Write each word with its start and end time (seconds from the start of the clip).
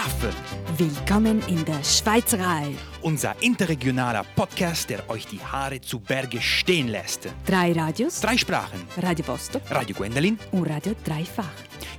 Zaffe, 0.00 0.32
Willkommen 0.78 1.42
in 1.46 1.62
der 1.66 1.84
Schweizerei. 1.84 2.74
unser 3.02 3.34
interregionaler 3.42 4.24
Podcast, 4.34 4.88
der 4.88 5.10
euch 5.10 5.26
die 5.26 5.40
Haare 5.40 5.78
zu 5.82 6.00
Berge 6.00 6.40
stehen 6.40 6.88
lässt. 6.88 7.28
Drei 7.44 7.72
Radios, 7.72 8.18
Drei 8.22 8.38
Sprachen. 8.38 8.80
Radio 8.96 9.26
Vostok 9.28 9.60
Radio 9.70 9.94
Gwendolin. 9.94 10.38
und 10.52 10.64
Radio 10.70 10.94
Dreifach. 11.04 11.44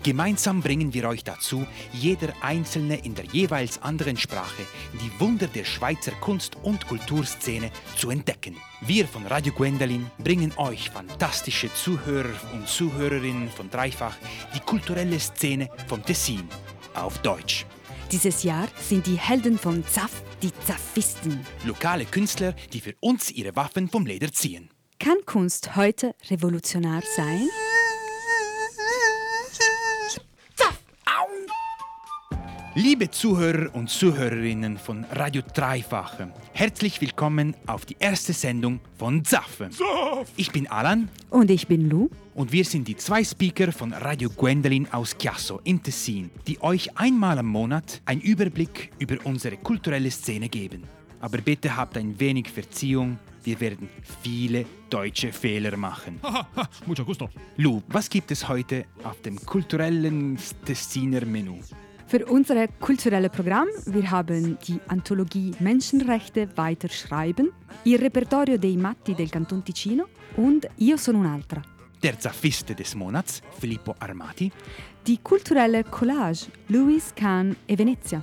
Gemeinsam 0.01 0.61
bringen 0.61 0.91
wir 0.95 1.07
euch 1.09 1.23
dazu, 1.23 1.67
jeder 1.93 2.33
Einzelne 2.41 2.95
in 3.05 3.13
der 3.13 3.25
jeweils 3.25 3.79
anderen 3.83 4.17
Sprache 4.17 4.63
die 4.93 5.19
Wunder 5.19 5.45
der 5.45 5.65
Schweizer 5.65 6.13
Kunst- 6.21 6.55
und 6.63 6.87
Kulturszene 6.87 7.69
zu 7.97 8.09
entdecken. 8.09 8.55
Wir 8.81 9.07
von 9.07 9.27
Radio 9.27 9.53
Gwendolin 9.53 10.09
bringen 10.17 10.51
euch 10.57 10.89
fantastische 10.89 11.71
Zuhörer 11.75 12.33
und 12.53 12.67
Zuhörerinnen 12.67 13.51
von 13.51 13.69
Dreifach 13.69 14.15
die 14.55 14.59
kulturelle 14.59 15.19
Szene 15.19 15.69
vom 15.87 16.03
Tessin 16.03 16.49
auf 16.95 17.19
Deutsch. 17.19 17.63
Dieses 18.11 18.43
Jahr 18.43 18.67
sind 18.77 19.07
die 19.07 19.17
Helden 19.17 19.57
von 19.57 19.85
Zaff 19.85 20.21
die 20.43 20.51
Zaffisten. 20.65 21.45
Lokale 21.65 22.03
Künstler, 22.03 22.53
die 22.73 22.81
für 22.81 22.93
uns 22.99 23.31
ihre 23.31 23.55
Waffen 23.55 23.87
vom 23.87 24.05
Leder 24.05 24.33
ziehen. 24.33 24.69
Kann 24.99 25.17
Kunst 25.25 25.77
heute 25.77 26.13
revolutionär 26.29 27.01
sein? 27.15 27.47
Liebe 32.73 33.11
Zuhörer 33.11 33.73
und 33.75 33.89
Zuhörerinnen 33.89 34.77
von 34.77 35.03
Radio 35.11 35.41
Dreifach, 35.53 36.13
herzlich 36.53 37.01
willkommen 37.01 37.53
auf 37.67 37.85
die 37.85 37.97
erste 37.99 38.31
Sendung 38.31 38.79
von 38.97 39.25
Zaffe. 39.25 39.69
Ich 40.37 40.51
bin 40.51 40.67
Alan 40.67 41.09
Und 41.29 41.51
ich 41.51 41.67
bin 41.67 41.89
Lou. 41.89 42.09
und 42.33 42.51
wir 42.53 42.63
sind 42.63 42.87
die 42.87 42.95
zwei 42.95 43.23
Speaker 43.25 43.73
von 43.73 43.91
Radio 43.91 44.29
Gwendolin 44.29 44.87
aus 44.91 45.17
Chiasso 45.17 45.59
im 45.65 45.83
Tessin, 45.83 46.29
die 46.47 46.61
euch 46.61 46.97
einmal 46.97 47.37
am 47.39 47.47
Monat 47.47 48.01
einen 48.05 48.21
Überblick 48.21 48.91
über 48.99 49.17
unsere 49.25 49.57
kulturelle 49.57 50.09
Szene 50.11 50.47
geben. 50.47 50.83
Aber 51.19 51.39
bitte 51.39 51.75
habt 51.75 51.97
ein 51.97 52.17
wenig 52.19 52.49
Verziehung, 52.49 53.19
wir 53.43 53.59
werden 53.59 53.89
viele 54.21 54.65
deutsche 54.89 55.33
Fehler 55.33 55.75
machen. 55.75 56.19
Haha, 56.23 56.47
mucho 56.85 57.03
gusto. 57.03 57.29
Lou, 57.57 57.81
was 57.89 58.09
gibt 58.09 58.31
es 58.31 58.47
heute 58.47 58.85
auf 59.03 59.19
dem 59.23 59.35
kulturellen 59.45 60.37
Tessiner 60.65 61.25
Menü? 61.25 61.59
Für 62.11 62.25
unser 62.25 62.67
kulturelles 62.67 63.31
Programm 63.31 63.69
wir 63.85 64.11
haben 64.11 64.57
die 64.67 64.81
Anthologie 64.89 65.53
Menschenrechte 65.59 66.49
weiterschreiben, 66.57 67.53
il 67.85 67.99
repertorio 67.99 68.57
dei 68.57 68.75
matti 68.75 69.15
del 69.15 69.29
Canton 69.29 69.63
Ticino 69.63 70.09
und 70.35 70.67
Io 70.79 70.97
sono 70.97 71.19
un'altra. 71.21 71.61
Der 72.03 72.19
Zaffiste 72.19 72.75
des 72.75 72.95
Monats, 72.95 73.41
Filippo 73.57 73.95
Armati, 73.97 74.51
Die 75.07 75.19
kulturelle 75.23 75.85
Collage 75.85 76.47
Louis 76.67 77.13
Kahn 77.15 77.55
e 77.65 77.77
Venezia. 77.77 78.21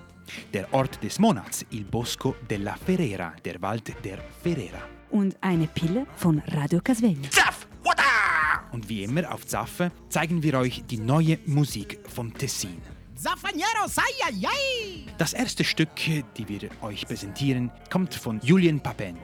der 0.52 0.66
Ort 0.74 1.02
des 1.02 1.18
Monats, 1.18 1.64
il 1.70 1.86
Bosco 1.86 2.34
della 2.46 2.76
Ferrera, 2.76 3.32
der 3.42 3.58
Wald 3.62 3.94
der 4.04 4.18
Ferrera. 4.42 4.82
Und 5.08 5.34
eine 5.40 5.66
Pille 5.66 6.06
von 6.14 6.42
Radio 6.48 6.82
Casvegno. 6.82 7.30
Zaff! 7.30 7.66
Wada! 7.82 8.68
Und 8.70 8.86
wie 8.90 9.02
immer 9.04 9.32
auf 9.32 9.46
Zaffe 9.46 9.90
zeigen 10.10 10.42
wir 10.42 10.58
euch 10.58 10.84
die 10.86 10.98
neue 10.98 11.38
Musik 11.46 12.00
vom 12.06 12.34
Tessin. 12.34 12.97
Zafaneros, 13.18 13.98
ay, 13.98 14.14
ay, 14.26 14.46
ay! 14.46 15.06
Das 15.18 15.32
erste 15.32 15.64
Stück, 15.64 15.90
die 16.36 16.48
wir 16.48 16.70
euch 16.82 17.04
präsentieren, 17.04 17.68
kommt 17.90 18.14
von 18.14 18.38
Julien 18.44 18.78
Papin. 18.78 19.16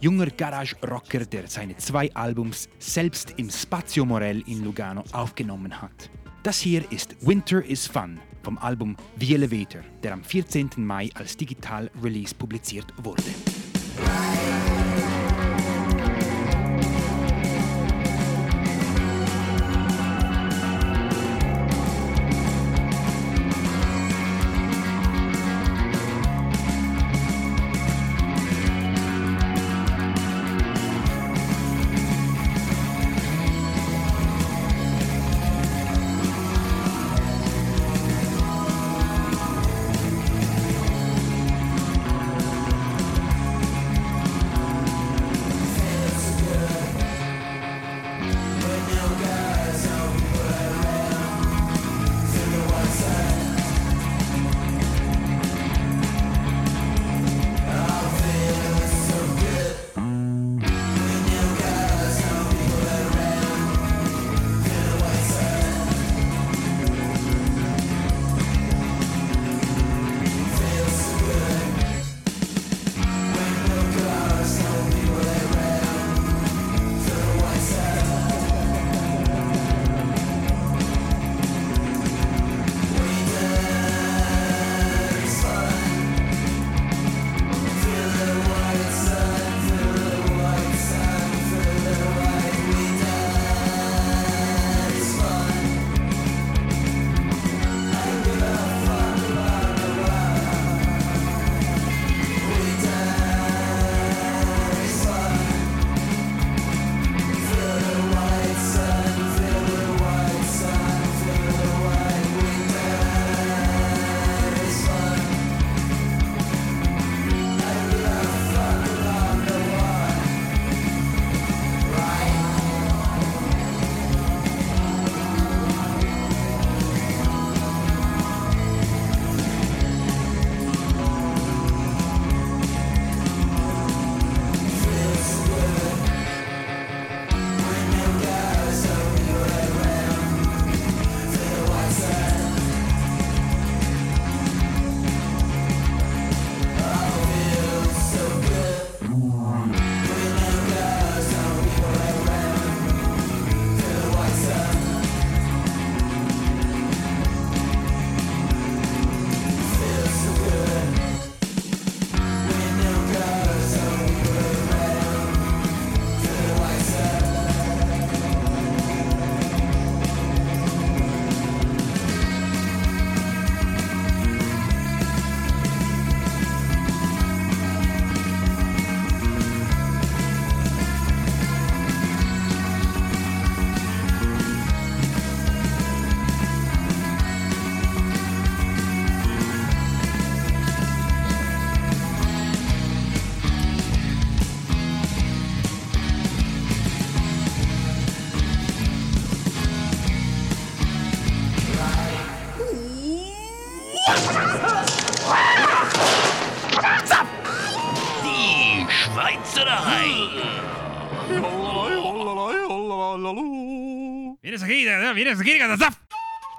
Junger 0.00 0.26
Garage-Rocker, 0.26 1.24
der 1.24 1.48
seine 1.48 1.74
zwei 1.78 2.14
Albums 2.14 2.68
selbst 2.78 3.32
im 3.38 3.48
Spazio 3.48 4.04
Morel 4.04 4.42
in 4.46 4.62
Lugano 4.62 5.02
aufgenommen 5.12 5.80
hat. 5.80 6.10
Das 6.42 6.58
hier 6.60 6.84
ist 6.92 7.16
Winter 7.26 7.64
is 7.64 7.86
Fun 7.86 8.20
vom 8.42 8.58
Album 8.58 8.94
The 9.18 9.36
Elevator, 9.36 9.80
der 10.02 10.12
am 10.12 10.22
14. 10.22 10.68
Mai 10.76 11.08
als 11.14 11.34
Digital-Release 11.34 12.34
publiziert 12.34 12.92
wurde. 12.98 13.24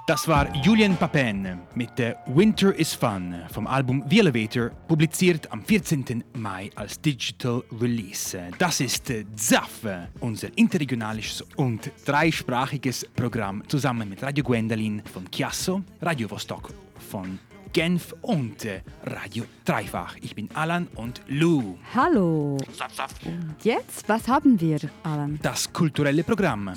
Das 0.10 0.28
war 0.28 0.52
Julian 0.64 0.98
Papin 0.98 1.60
mit 1.76 2.00
der 2.00 2.18
Winter 2.26 2.74
is 2.74 2.96
Fun 2.96 3.44
vom 3.54 3.68
Album 3.68 4.04
The 4.10 4.22
Elevator, 4.22 4.72
publiziert 4.88 5.52
am 5.52 5.64
14. 5.64 6.24
Mai 6.34 6.72
als 6.74 7.00
Digital 7.00 7.62
Release. 7.80 8.36
Das 8.58 8.80
ist 8.80 9.14
ZAF, 9.36 9.82
unser 10.20 10.48
interregionales 10.58 11.44
und 11.58 11.92
dreisprachiges 12.06 13.06
Programm 13.16 13.62
zusammen 13.68 14.10
mit 14.10 14.24
Radio 14.24 14.44
Gwendolin 14.44 15.04
von 15.14 15.30
Chiasso, 15.30 15.84
Radio 16.02 16.28
Vostok 16.28 16.74
von 17.12 17.38
Genf 17.74 18.16
und 18.22 18.66
äh, 18.66 18.82
Radio 19.04 19.46
Dreifach. 19.64 20.16
Ich 20.22 20.34
bin 20.34 20.50
Alan 20.56 20.88
und 20.96 21.22
Lou. 21.28 21.78
Hallo. 21.94 22.58
Saft, 22.74 22.96
Saft. 22.96 23.26
Und 23.26 23.56
jetzt, 23.64 24.10
was 24.10 24.28
haben 24.28 24.60
wir, 24.60 24.80
Alan? 25.04 25.38
Das 25.44 25.72
kulturelle 25.72 26.24
Programm. 26.24 26.74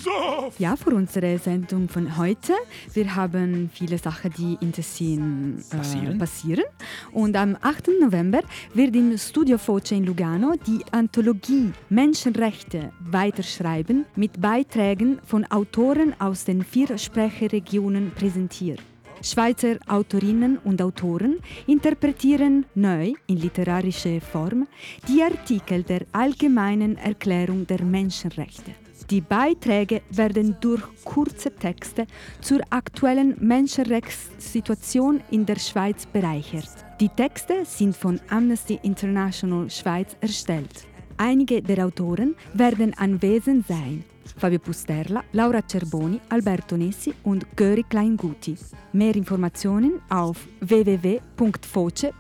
Ja, 0.59 0.77
für 0.77 0.91
unsere 0.95 1.39
Sendung 1.39 1.89
von 1.89 2.19
heute. 2.19 2.53
Wir 2.93 3.15
haben 3.15 3.71
viele 3.73 3.97
Sachen, 3.97 4.33
die 4.37 4.59
in 4.61 4.73
Tessin 4.73 5.63
äh, 5.71 5.77
Passieren. 5.77 6.19
passieren. 6.19 6.65
Und 7.13 7.37
am 7.37 7.57
8. 7.63 7.89
November 8.01 8.41
wird 8.75 8.95
im 8.95 9.17
Studio 9.17 9.57
Foce 9.57 9.93
in 9.93 10.05
Lugano 10.05 10.55
die 10.67 10.85
Anthologie 10.91 11.73
Menschenrechte 11.89 12.93
weiterschreiben 13.01 14.05
mit 14.15 14.41
Beiträgen 14.41 15.21
von 15.25 15.45
Autoren 15.51 16.15
aus 16.21 16.45
den 16.45 16.63
vier 16.63 16.99
Sprecherregionen 16.99 18.13
präsentiert. 18.15 18.81
Schweizer 19.23 19.77
Autorinnen 19.87 20.59
und 20.59 20.83
Autoren 20.83 21.39
interpretieren 21.69 22.67
neu 22.75 23.13
in 23.29 23.37
literarischer 23.37 24.21
Form 24.21 24.67
die 25.07 25.23
Artikel 25.23 25.85
der 25.85 26.03
Allgemeinen 26.11 26.97
Erklärung 26.97 27.65
der 27.67 27.83
Menschenrechte. 27.85 28.73
Die 29.11 29.21
Beiträge 29.21 30.03
werden 30.11 30.57
durch 30.61 30.83
kurze 31.05 31.55
Texte 31.55 32.07
zur 32.41 32.61
aktuellen 32.71 33.37
Menschenrechtssituation 33.39 35.21
in 35.31 35.47
der 35.47 35.59
Schweiz 35.59 36.07
bereichert. 36.07 36.71
Die 37.01 37.09
Texte 37.09 37.65
sind 37.65 37.97
von 37.97 38.21
Amnesty 38.29 38.81
International 38.83 39.71
Schweiz 39.71 40.17
erstellt. 40.21 40.87
Einige 41.17 41.63
der 41.63 41.87
Autoren 41.87 42.35
werden 42.55 42.95
anwesend 42.95 43.67
sein. 43.67 44.05
Fabio 44.43 44.59
Pusterla, 44.59 45.23
Laura 45.35 45.63
Cerboni, 45.65 46.21
Alberto 46.31 46.77
Nessi 46.77 47.15
und 47.23 47.47
Göri 47.57 47.85
Kleinguti. 47.85 48.57
Mehr 48.91 49.15
Informationen 49.15 50.01
auf 50.09 50.49
www.foce.ch. 50.59 52.11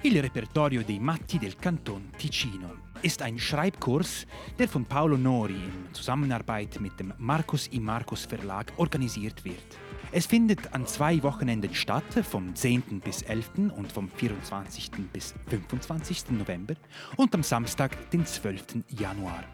Il 0.00 0.18
repertorio 0.18 0.82
dei 0.82 0.98
matti 0.98 1.38
del 1.38 1.54
Kanton 1.56 2.10
Ticino 2.16 2.70
ist 3.02 3.20
ein 3.20 3.38
Schreibkurs, 3.38 4.26
der 4.58 4.68
von 4.68 4.86
Paolo 4.86 5.18
Nori 5.18 5.52
in 5.52 5.92
Zusammenarbeit 5.92 6.80
mit 6.80 6.98
dem 6.98 7.12
Markus 7.18 7.68
I. 7.70 7.80
Markus 7.80 8.24
Verlag 8.24 8.72
organisiert 8.78 9.44
wird. 9.44 9.76
Es 10.12 10.24
findet 10.24 10.72
an 10.72 10.86
zwei 10.86 11.22
Wochenenden 11.22 11.74
statt, 11.74 12.04
vom 12.22 12.54
10. 12.54 13.02
bis 13.04 13.20
11. 13.20 13.70
und 13.76 13.92
vom 13.92 14.08
24. 14.08 14.92
bis 15.12 15.34
25. 15.48 16.30
November 16.30 16.74
und 17.16 17.34
am 17.34 17.42
Samstag, 17.42 18.10
den 18.12 18.24
12. 18.24 18.84
Januar. 18.98 19.44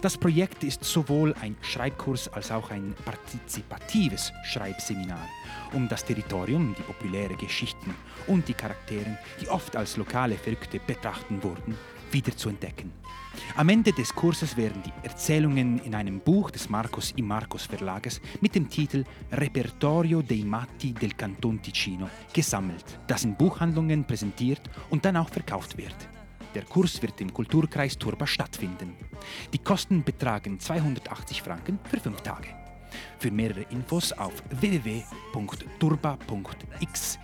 Das 0.00 0.16
Projekt 0.16 0.64
ist 0.64 0.84
sowohl 0.84 1.34
ein 1.40 1.56
Schreibkurs 1.60 2.28
als 2.28 2.50
auch 2.50 2.70
ein 2.70 2.94
partizipatives 3.04 4.32
Schreibseminar, 4.44 5.26
um 5.72 5.88
das 5.88 6.04
Territorium, 6.04 6.74
die 6.78 6.82
populäre 6.82 7.34
Geschichten 7.34 7.94
und 8.26 8.46
die 8.46 8.54
Charakteren, 8.54 9.18
die 9.40 9.48
oft 9.48 9.76
als 9.76 9.96
lokale 9.96 10.36
Verrückte 10.36 10.78
betrachten 10.78 11.42
wurden, 11.42 11.76
wieder 12.12 12.36
zu 12.36 12.48
entdecken. 12.48 12.92
Am 13.56 13.68
Ende 13.68 13.92
des 13.92 14.14
Kurses 14.14 14.56
werden 14.56 14.82
die 14.84 14.92
Erzählungen 15.06 15.78
in 15.80 15.94
einem 15.94 16.20
Buch 16.20 16.50
des 16.50 16.68
Marcos 16.68 17.14
I. 17.16 17.22
Marcos 17.22 17.66
Verlages 17.66 18.20
mit 18.40 18.54
dem 18.54 18.68
Titel 18.68 19.04
Repertorio 19.32 20.22
dei 20.22 20.42
Matti 20.44 20.92
del 20.92 21.12
Canton 21.12 21.60
Ticino 21.60 22.08
gesammelt, 22.32 22.98
das 23.06 23.24
in 23.24 23.36
Buchhandlungen 23.36 24.04
präsentiert 24.04 24.62
und 24.90 25.04
dann 25.04 25.16
auch 25.16 25.28
verkauft 25.28 25.76
wird. 25.76 25.96
Der 26.54 26.64
Kurs 26.64 27.02
wird 27.02 27.20
im 27.20 27.32
Kulturkreis 27.32 27.98
Turba 27.98 28.26
stattfinden. 28.26 28.94
Die 29.52 29.58
Kosten 29.58 30.02
betragen 30.02 30.58
280 30.58 31.42
Franken 31.42 31.78
für 31.90 32.00
fünf 32.00 32.22
Tage. 32.22 32.48
Für 33.18 33.30
mehrere 33.30 33.66
Infos 33.70 34.12
auf 34.12 34.32
www.turba.xyz. 34.50 37.18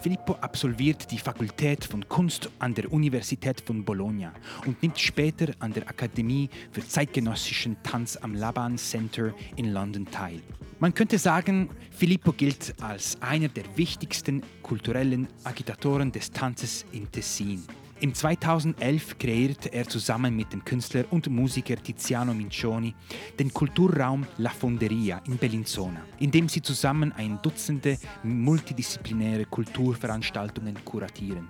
Filippo 0.00 0.32
absolviert 0.40 1.10
die 1.10 1.18
Fakultät 1.18 1.84
von 1.84 2.08
Kunst 2.08 2.48
an 2.58 2.72
der 2.72 2.90
Universität 2.90 3.60
von 3.60 3.84
Bologna 3.84 4.32
und 4.64 4.82
nimmt 4.82 4.98
später 4.98 5.52
an 5.58 5.74
der 5.74 5.86
Akademie 5.88 6.48
für 6.72 6.86
zeitgenössischen 6.86 7.76
Tanz 7.82 8.16
am 8.16 8.34
Laban 8.34 8.78
Center 8.78 9.34
in 9.56 9.74
London 9.74 10.06
teil. 10.10 10.40
Man 10.78 10.94
könnte 10.94 11.18
sagen, 11.18 11.68
Filippo 11.90 12.32
gilt 12.32 12.74
als 12.80 13.20
einer 13.20 13.48
der 13.48 13.64
wichtigsten 13.76 14.42
kulturellen 14.62 15.28
Agitatoren 15.44 16.10
des 16.10 16.30
Tanzes 16.30 16.86
in 16.92 17.10
Tessin. 17.12 17.62
Im 18.02 18.14
2011 18.14 19.18
kreierte 19.18 19.74
er 19.74 19.86
zusammen 19.86 20.34
mit 20.34 20.54
dem 20.54 20.64
Künstler 20.64 21.04
und 21.10 21.28
Musiker 21.28 21.76
Tiziano 21.76 22.32
Mincioni 22.32 22.94
den 23.38 23.52
Kulturraum 23.52 24.26
La 24.38 24.48
Fonderia 24.48 25.20
in 25.26 25.36
Bellinzona, 25.36 26.00
in 26.18 26.30
dem 26.30 26.48
sie 26.48 26.62
zusammen 26.62 27.12
ein 27.12 27.38
Dutzende 27.42 27.98
multidisziplinäre 28.22 29.44
Kulturveranstaltungen 29.44 30.82
kuratieren. 30.82 31.48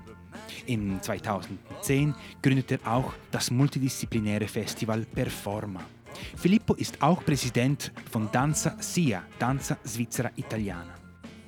Im 0.66 1.00
2010 1.00 2.16
gründet 2.42 2.72
er 2.72 2.80
auch 2.84 3.14
das 3.30 3.52
multidisziplinäre 3.52 4.48
Festival 4.48 5.06
Performa. 5.06 5.84
Filippo 6.36 6.74
ist 6.74 7.00
auch 7.00 7.24
Präsident 7.24 7.92
von 8.10 8.28
Danza 8.32 8.76
SIA, 8.80 9.22
Danza 9.38 9.78
Svizzera 9.86 10.32
Italiana. 10.34 10.94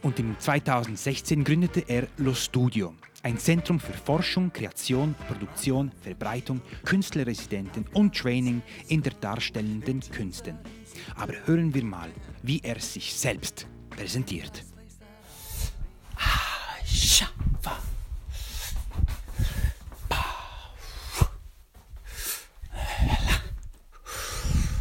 Und 0.03 0.21
im 0.21 0.39
2016 0.39 1.43
gründete 1.43 1.81
er 1.89 2.07
Lo 2.19 2.35
Studio, 2.35 2.95
ein 3.23 3.39
Zentrum 3.39 3.79
für 3.79 3.93
Forschung, 3.93 4.53
Kreation, 4.53 5.15
Produktion, 5.29 5.93
Verbreitung, 6.03 6.61
Künstlerresidenten 6.85 7.87
und 7.95 8.17
Training 8.17 8.63
in 8.89 9.03
der 9.03 9.13
darstellenden 9.15 10.01
Künsten. 10.01 10.59
Aber 11.17 11.35
hören 11.47 11.73
wir 11.75 11.85
mal, 11.85 12.11
wie 12.43 12.61
er 12.63 12.81
sich 12.81 13.15
selbst 13.15 13.67
präsentiert. 13.91 14.65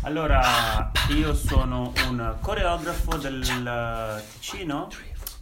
Allora, 0.03 0.91
io 1.09 1.33
sono 1.33 1.93
un 2.09 2.35
coreografo 2.41 3.17
del 3.17 3.39
Ticino 4.39 4.89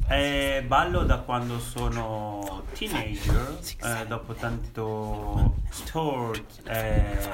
e 0.10 0.64
ballo 0.66 1.04
da 1.04 1.20
quando 1.20 1.60
sono 1.60 2.64
teenager, 2.74 3.60
eh, 3.84 4.08
dopo 4.08 4.34
tanto 4.34 5.56
tour 5.92 6.44
eh, 6.64 7.30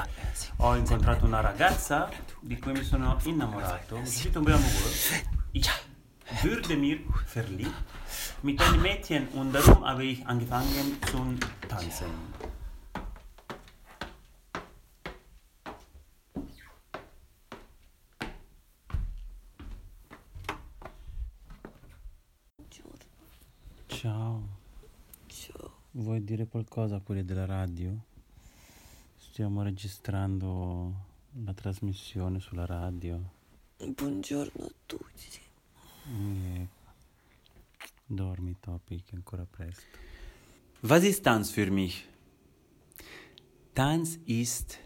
ho 0.58 0.76
incontrato 0.76 1.26
una 1.26 1.40
ragazza 1.40 2.10
di 2.42 2.60
cui 2.60 2.74
mi 2.74 2.84
sono 2.84 3.18
innamorato. 3.24 3.96
Mi 3.98 4.32
een 4.34 4.44
Brahmogur. 4.44 4.92
Ich 5.52 5.70
würde 6.44 6.76
mir 6.76 7.00
verliebt 7.26 7.72
mit 8.42 8.62
einem 8.62 8.82
Mädchen 8.82 9.28
und 9.30 9.54
darum 9.54 9.86
habe 9.86 10.04
ich 10.04 10.28
angefangen 10.28 11.00
zu 11.10 11.38
tanzen. 11.68 12.12
Vuoi 26.06 26.24
dire 26.24 26.46
qualcosa 26.46 26.98
a 26.98 27.00
quelli 27.00 27.26
della 27.26 27.46
radio? 27.46 28.00
Stiamo 29.16 29.64
registrando 29.64 30.94
la 31.44 31.52
trasmissione 31.56 32.40
sulla 32.40 32.68
radio. 32.68 33.20
Buongiorno 33.84 34.66
a 34.66 34.72
tutti. 34.86 35.40
E... 36.12 36.68
Dormi, 38.06 38.56
Topi, 38.60 39.02
che 39.02 39.14
è 39.14 39.16
ancora 39.16 39.48
presto. 39.50 39.82
Was 40.82 41.02
ist 41.02 41.24
Tanz 41.24 41.50
für 41.50 41.72
mich? 41.72 42.08
Tanz 43.74 44.20
ist 44.26 44.78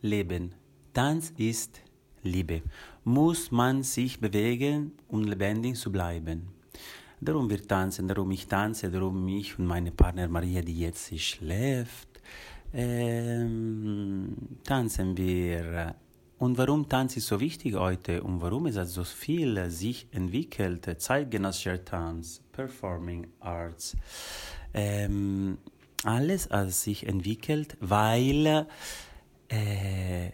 Leben. 0.00 0.52
Tanz 0.90 1.32
ist 1.36 1.80
Liebe. 2.22 2.64
Muss 3.04 3.50
man 3.52 3.84
sich 3.84 4.18
bewegen, 4.18 4.90
um 5.06 5.22
lebendig 5.22 5.76
zu 5.76 5.92
bleiben. 5.92 6.52
Darum 7.24 7.48
wir 7.48 7.64
tanzen, 7.64 8.08
darum 8.08 8.32
ich 8.32 8.48
tanze, 8.48 8.90
darum 8.90 9.28
ich 9.28 9.56
und 9.56 9.66
meine 9.66 9.92
Partner 9.92 10.26
Maria, 10.26 10.60
die 10.60 10.80
jetzt 10.80 11.16
schläft, 11.20 12.20
ähm, 12.74 14.34
tanzen 14.64 15.16
wir. 15.16 15.94
Und 16.38 16.58
warum 16.58 16.88
Tanz 16.88 17.16
ist 17.16 17.28
so 17.28 17.38
wichtig 17.38 17.76
heute? 17.76 18.24
Und 18.24 18.40
warum 18.40 18.66
es 18.66 18.92
so 18.92 19.04
viel 19.04 19.70
sich 19.70 20.08
entwickelt, 20.10 21.00
zeitgenössischer 21.00 21.84
Tanz, 21.84 22.42
Performing 22.50 23.28
Arts, 23.38 23.96
ähm, 24.74 25.58
alles 26.02 26.50
hat 26.50 26.72
sich 26.72 27.06
entwickelt, 27.06 27.76
weil 27.78 28.66
äh, 29.46 30.32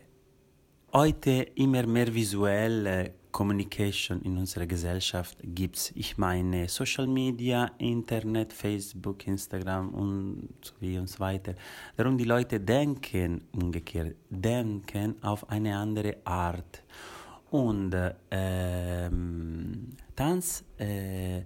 heute 0.94 1.48
immer 1.54 1.86
mehr 1.86 2.14
visuelle 2.14 3.17
Communication 3.32 4.22
in 4.22 4.36
unserer 4.38 4.66
Gesellschaft 4.66 5.38
gibt. 5.42 5.92
Ich 5.94 6.18
meine 6.18 6.68
Social 6.68 7.06
Media, 7.06 7.70
Internet, 7.78 8.52
Facebook, 8.52 9.26
Instagram 9.26 9.90
und 9.94 10.48
so 10.62 10.72
wie 10.80 10.98
und 10.98 11.08
so 11.08 11.20
weiter. 11.20 11.54
Darum 11.96 12.16
die 12.16 12.24
Leute 12.24 12.60
denken 12.60 13.42
umgekehrt, 13.52 14.16
denken 14.30 15.22
auf 15.22 15.48
eine 15.50 15.76
andere 15.76 16.16
Art. 16.24 16.82
Und 17.50 17.94
ähm, 18.30 19.88
Tanz 20.14 20.64
äh, 20.78 21.42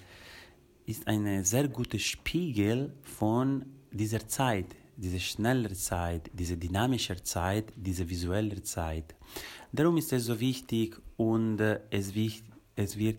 ist 0.87 1.07
ein 1.07 1.45
sehr 1.45 1.69
guter 1.69 1.99
Spiegel 1.99 2.93
von 3.03 3.65
dieser 3.91 4.27
Zeit, 4.27 4.75
diese 4.97 5.21
schnellere 5.21 5.75
Zeit, 5.75 6.31
diese 6.33 6.57
dynamische 6.57 7.23
Zeit, 7.23 7.73
diese 7.77 8.09
visuelle 8.09 8.63
Zeit. 8.63 9.15
Darum 9.73 9.97
ist 9.97 10.13
es 10.13 10.25
so 10.25 10.39
wichtig 10.39 11.01
und 11.31 11.61
äh, 11.61 11.81
es, 11.91 12.15
wichtig, 12.15 12.51
es 12.77 12.97
wird 12.97 13.19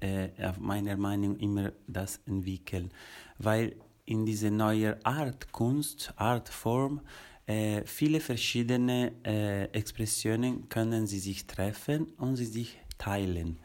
äh, 0.00 0.28
meiner 0.58 0.96
Meinung 0.96 1.36
immer 1.38 1.72
das 1.86 2.20
entwickeln, 2.26 2.90
weil 3.38 3.76
in 4.04 4.24
diese 4.24 4.50
neue 4.50 5.04
Art, 5.04 5.52
Kunst, 5.52 6.12
Artform, 6.16 7.00
äh, 7.46 7.82
viele 7.84 8.20
verschiedene 8.20 9.12
äh, 9.24 9.64
Expressionen 9.66 10.68
können 10.68 11.06
sie 11.06 11.18
sich 11.18 11.46
treffen 11.46 12.06
und 12.18 12.36
sie 12.36 12.46
sich 12.46 12.78
teilen. 12.98 13.58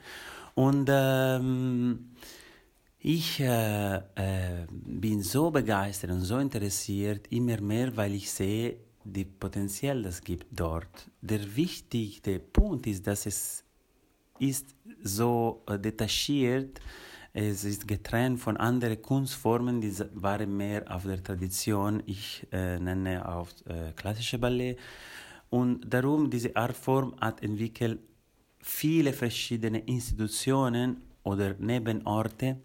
Und 0.56 0.90
ähm, 0.92 2.12
ich 3.00 3.40
äh, 3.40 3.96
äh, 3.96 4.68
bin 4.70 5.24
so 5.24 5.50
begeistert 5.50 6.12
und 6.12 6.22
so 6.22 6.38
interessiert, 6.38 7.28
immer 7.32 7.60
mehr, 7.62 7.96
weil 7.96 8.14
ich 8.14 8.30
sehe, 8.30 8.78
die 9.04 9.26
Potenzial, 9.26 10.04
das 10.04 10.22
gibt 10.22 10.46
dort. 10.52 11.10
Der 11.22 11.56
wichtigste 11.56 12.40
Punkt 12.40 12.86
ist, 12.86 13.08
dass 13.08 13.26
es 13.26 13.64
ist 14.42 14.76
so 15.04 15.64
äh, 15.68 15.80
detachiert, 15.80 16.80
es 17.34 17.64
ist 17.64 17.88
getrennt 17.88 18.40
von 18.40 18.58
anderen 18.58 19.02
Kunstformen, 19.02 19.80
die 19.80 19.94
waren 20.16 20.58
mehr 20.58 20.84
auf 20.94 21.04
der 21.04 21.24
Tradition, 21.24 22.04
ich 22.06 22.46
äh, 22.52 22.78
nenne 22.78 23.26
auf 23.26 23.54
äh, 23.68 23.94
klassische 23.96 24.38
Ballett. 24.38 24.78
Und 25.50 25.82
darum, 25.94 26.30
diese 26.30 26.54
Artform 26.56 27.16
hat 27.22 27.42
entwickelt 27.42 28.00
viele 28.60 29.14
verschiedene 29.14 29.80
Institutionen 29.80 31.02
oder 31.24 31.56
Nebenorte, 31.58 32.58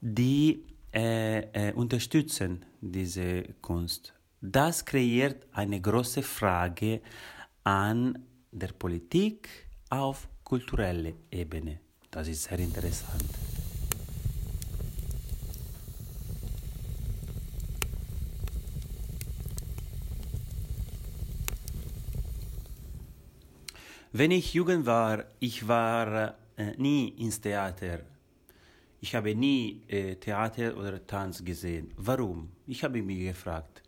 die 0.00 0.62
äh, 0.92 1.40
äh, 1.40 1.72
unterstützen 1.72 2.64
diese 2.80 3.42
Kunst. 3.60 4.14
Das 4.40 4.84
kreiert 4.84 5.46
eine 5.52 5.80
große 5.80 6.22
Frage 6.22 7.00
an 7.64 8.18
der 8.52 8.68
Politik 8.68 9.48
auf 9.90 10.28
kultureller 10.44 11.12
Ebene. 11.30 11.80
Das 12.10 12.28
ist 12.28 12.44
sehr 12.44 12.58
interessant. 12.58 13.24
Wenn 24.12 24.30
ich 24.30 24.54
jung 24.54 24.86
war, 24.86 25.24
ich 25.40 25.66
war 25.66 26.36
äh, 26.56 26.76
nie 26.76 27.08
ins 27.08 27.40
Theater. 27.40 27.98
Ich 29.00 29.12
habe 29.16 29.34
nie 29.34 29.82
äh, 29.88 30.14
Theater 30.14 30.76
oder 30.76 31.04
Tanz 31.04 31.44
gesehen. 31.44 31.90
Warum? 31.96 32.50
Ich 32.68 32.84
habe 32.84 33.02
mich 33.02 33.18
gefragt. 33.18 33.82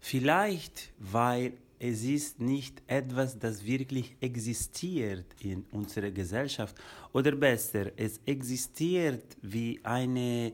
Vielleicht, 0.00 0.90
weil 0.98 1.52
es 1.80 2.04
ist 2.04 2.40
nicht 2.40 2.82
etwas, 2.86 3.38
das 3.38 3.64
wirklich 3.64 4.14
existiert 4.20 5.24
in 5.40 5.64
unserer 5.72 6.10
Gesellschaft. 6.10 6.76
Oder 7.12 7.32
besser, 7.32 7.90
es 7.96 8.20
existiert 8.26 9.24
wie 9.40 9.80
eine 9.82 10.52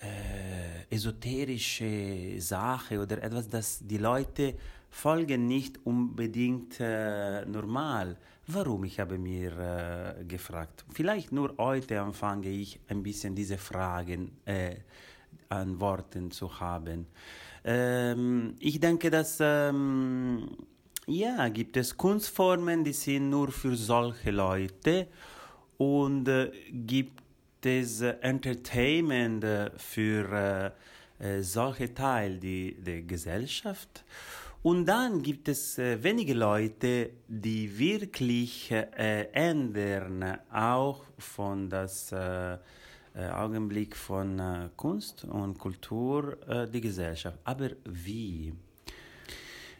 äh, 0.00 0.84
esoterische 0.90 2.40
Sache 2.40 3.00
oder 3.00 3.22
etwas, 3.22 3.48
das 3.48 3.78
die 3.80 3.98
Leute 3.98 4.54
folgen 4.90 5.46
nicht 5.46 5.78
unbedingt 5.86 6.80
äh, 6.80 7.44
normal. 7.46 8.16
Warum? 8.48 8.82
Ich 8.82 8.98
habe 8.98 9.16
mir 9.16 10.16
äh, 10.18 10.24
gefragt. 10.24 10.84
Vielleicht 10.90 11.30
nur 11.30 11.54
heute 11.58 12.00
anfange 12.00 12.48
ich 12.48 12.80
ein 12.88 13.04
bisschen 13.04 13.36
diese 13.36 13.58
Fragen 13.58 14.32
äh, 14.44 14.74
antworten 15.50 16.32
zu 16.32 16.58
haben. 16.58 17.06
Ähm, 17.70 18.54
ich 18.60 18.80
denke, 18.80 19.10
dass 19.10 19.36
ähm, 19.42 20.48
ja, 21.06 21.48
gibt 21.50 21.76
es 21.76 21.94
Kunstformen, 21.94 22.82
die 22.82 22.94
sind 22.94 23.28
nur 23.28 23.52
für 23.52 23.76
solche 23.76 24.30
Leute 24.30 25.06
und 25.76 26.26
äh, 26.28 26.50
gibt 26.72 27.20
es 27.66 28.00
äh, 28.00 28.14
Entertainment 28.22 29.44
äh, 29.44 29.70
für 29.76 30.72
äh, 31.18 31.42
solche 31.42 31.92
Teile 31.92 32.38
die, 32.38 32.74
der 32.74 33.02
Gesellschaft. 33.02 34.02
Und 34.62 34.86
dann 34.86 35.22
gibt 35.22 35.48
es 35.48 35.78
äh, 35.78 36.02
wenige 36.02 36.32
Leute, 36.32 37.10
die 37.28 37.78
wirklich 37.78 38.70
äh, 38.70 39.28
ändern, 39.32 40.38
auch 40.50 41.04
von 41.18 41.68
das 41.68 42.12
äh, 42.12 42.54
äh, 42.54 42.58
Augenblick 43.26 43.96
von 43.96 44.38
äh, 44.38 44.68
Kunst 44.76 45.24
und 45.24 45.58
Kultur 45.58 46.36
äh, 46.48 46.66
die 46.68 46.80
Gesellschaft. 46.80 47.38
Aber 47.44 47.70
wie? 47.84 48.52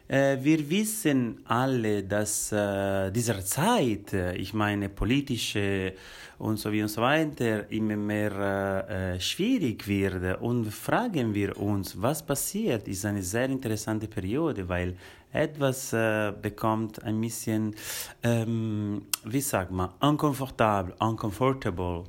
Äh, 0.09 0.37
wir 0.41 0.67
wissen 0.67 1.39
alle, 1.45 2.01
dass 2.03 2.51
äh, 2.51 3.11
dieser 3.11 3.45
Zeit, 3.45 4.11
äh, 4.11 4.35
ich 4.37 4.55
meine 4.55 4.89
politische 4.89 5.93
und 6.39 6.57
so 6.57 6.71
wie 6.71 6.81
und 6.81 6.87
so 6.87 7.01
weiter, 7.01 7.69
immer 7.69 7.95
mehr 7.95 9.17
schwierig 9.19 9.85
wird 9.89 10.41
und 10.41 10.71
fragen 10.71 11.33
wir 11.35 11.57
uns, 11.57 12.01
was 12.01 12.25
passiert, 12.25 12.87
ist 12.87 13.05
eine 13.05 13.21
sehr 13.21 13.45
interessante 13.45 14.07
Periode, 14.07 14.69
weil 14.69 14.95
etwas 15.33 15.93
bekommt 16.41 17.03
ein 17.03 17.19
bisschen, 17.19 17.75
ähm, 18.23 19.01
wie 19.25 19.41
sagt 19.41 19.71
man, 19.71 19.89
uncomfortable, 19.99 20.95
uncomfortable 20.99 22.05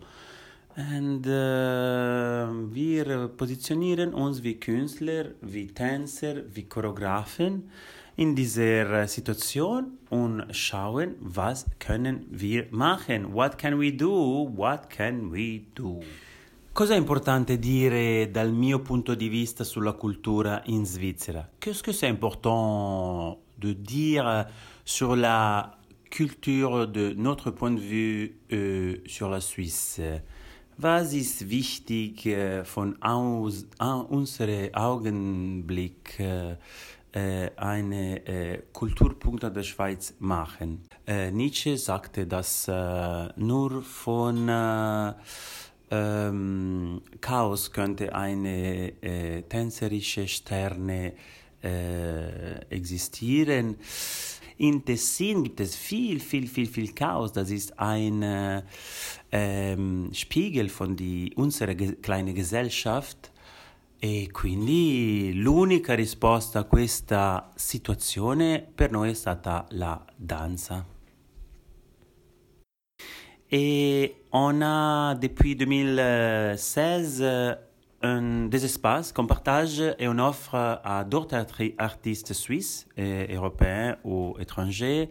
Und 0.77 1.27
äh, 1.27 1.31
wir 1.31 3.29
positionieren 3.37 4.15
uns 4.15 4.43
wie 4.43 4.55
Künstler, 4.55 5.31
wie 5.43 5.67
Tänzer, 5.67 6.43
wie 6.55 6.65
Choreografen 6.65 7.71
in 8.17 8.37
dieser 8.37 9.09
Situation 9.09 9.99
und 10.11 10.45
schauen, 10.53 11.17
was 11.21 11.67
können 11.81 12.27
wir 12.31 12.67
machen? 12.71 13.35
What 13.35 13.59
can 13.59 13.81
we 13.81 13.93
do? 13.93 14.49
What 14.55 14.89
can 14.89 15.33
we 15.33 15.63
do? 15.75 16.01
Cosa 16.73 16.95
è 16.95 16.97
importante 16.97 17.59
dire 17.59 18.31
dal 18.31 18.53
mio 18.53 18.81
punto 18.81 19.17
di 19.17 19.29
vista 19.29 19.65
sulla 19.65 19.95
cultura 19.95 20.63
in 20.67 20.87
Svizzera? 20.87 21.49
Qu'est-ce 21.59 21.83
que 21.83 21.93
c'est 21.93 22.07
important 22.07 23.39
de 23.59 23.73
dire 23.73 24.47
sur 24.85 25.17
la 25.17 25.77
culture 26.09 26.87
de 26.87 27.13
notre 27.17 27.51
point 27.51 27.73
de 27.73 27.81
vue 27.81 28.39
euh, 28.53 29.03
sur 29.07 29.29
la 29.29 29.41
Suisse? 29.41 30.01
Was 30.83 31.13
ist 31.13 31.51
wichtig 31.51 32.25
äh, 32.25 32.65
von 32.65 33.03
aus, 33.03 33.67
an 33.77 34.01
unserem 34.07 34.75
Augenblick 34.75 36.19
äh, 36.19 36.57
eine 37.55 38.27
äh, 38.27 38.63
Kulturpunkte 38.73 39.53
der 39.53 39.63
Schweiz 39.63 40.15
machen? 40.21 40.81
Äh, 41.07 41.33
Nietzsche 41.33 41.77
sagte, 41.77 42.27
dass 42.27 42.67
äh, 42.67 43.29
nur 43.37 43.83
von 43.83 44.49
äh, 44.49 45.13
ähm, 45.91 47.03
Chaos 47.21 47.71
könnte 47.73 48.15
eine 48.15 48.95
tänzerische 49.51 50.27
Sterne 50.29 51.13
existieren. 52.71 53.77
In 54.61 54.85
Tessin 54.85 55.43
gibt 55.43 55.61
es 55.61 55.75
viel, 55.75 56.21
viel, 56.21 56.47
viel, 56.47 56.67
viel 56.67 56.93
Chaos. 56.93 57.33
Das 57.33 57.51
ist 57.51 57.79
ein 57.79 58.23
äh, 58.23 58.63
ähm, 59.33 60.11
Spiegel 60.13 60.69
von 60.69 60.97
die, 60.97 61.33
unserer 61.35 61.75
ge 61.75 61.97
kleinen 61.97 62.35
Gesellschaft. 62.35 63.33
E 63.99 64.29
quindi 64.31 65.33
l'unica 65.35 65.95
risposta 65.95 66.61
a 66.61 66.65
questa 66.65 67.51
situazione 67.55 68.67
per 68.75 68.91
noi 68.91 69.11
è 69.11 69.15
stata 69.15 69.67
la 69.71 70.05
danza. 70.15 70.87
Et 73.49 74.15
on 74.31 74.63
a 74.63 75.17
depuis 75.19 75.57
2016 75.57 77.70
des 78.03 78.65
espaces 78.65 79.13
qu'on 79.13 79.27
partage 79.27 79.81
et 79.99 80.09
on 80.09 80.19
offre 80.19 80.55
à 80.55 81.05
d'autres 81.05 81.37
artistes 81.79 82.33
suisses, 82.33 82.89
et 82.97 83.35
européens 83.35 83.97
ou 84.05 84.37
étrangers. 84.41 85.11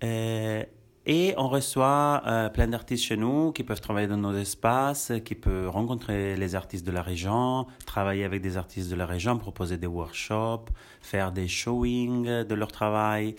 Et, 0.00 0.66
et 1.04 1.34
on 1.36 1.48
reçoit 1.48 2.22
euh, 2.26 2.48
plein 2.48 2.68
d'artistes 2.68 3.04
chez 3.04 3.16
nous 3.16 3.50
qui 3.50 3.64
peuvent 3.64 3.80
travailler 3.80 4.06
dans 4.06 4.16
nos 4.16 4.36
espaces, 4.36 5.10
qui 5.24 5.34
peuvent 5.34 5.68
rencontrer 5.68 6.36
les 6.36 6.54
artistes 6.54 6.86
de 6.86 6.92
la 6.92 7.02
région, 7.02 7.66
travailler 7.86 8.22
avec 8.22 8.40
des 8.40 8.56
artistes 8.56 8.88
de 8.88 8.94
la 8.94 9.06
région, 9.06 9.36
proposer 9.36 9.78
des 9.78 9.88
workshops, 9.88 10.70
faire 11.00 11.32
des 11.32 11.48
showings 11.48 12.44
de 12.44 12.54
leur 12.54 12.70
travail. 12.70 13.34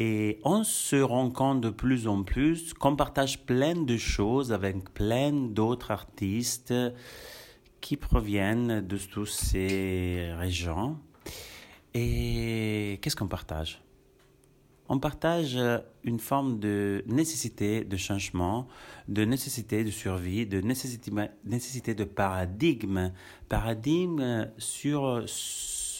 Et 0.00 0.40
on 0.42 0.64
se 0.64 0.96
rend 0.96 1.30
compte 1.30 1.60
de 1.60 1.70
plus 1.70 2.08
en 2.08 2.24
plus 2.24 2.74
qu'on 2.74 2.96
partage 2.96 3.46
plein 3.46 3.76
de 3.76 3.96
choses 3.96 4.52
avec 4.52 4.92
plein 4.92 5.32
d'autres 5.32 5.92
artistes 5.92 6.74
qui 7.84 7.98
proviennent 7.98 8.80
de 8.80 8.96
toutes 8.96 9.28
ces 9.28 10.32
régions. 10.38 10.96
Et 11.92 12.98
qu'est-ce 13.02 13.14
qu'on 13.14 13.28
partage? 13.28 13.82
On 14.88 14.98
partage 14.98 15.58
une 16.02 16.18
forme 16.18 16.58
de 16.60 17.04
nécessité 17.06 17.84
de 17.84 17.96
changement, 17.98 18.68
de 19.06 19.26
nécessité 19.26 19.84
de 19.84 19.90
survie, 19.90 20.46
de 20.46 20.62
nécessité, 20.62 21.10
nécessité 21.44 21.94
de 21.94 22.04
paradigme, 22.04 23.12
paradigme 23.50 24.48
sur 24.56 25.22